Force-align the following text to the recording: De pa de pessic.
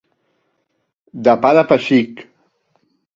De 1.27 1.35
pa 1.43 1.51
de 1.59 1.65
pessic. 1.73 2.25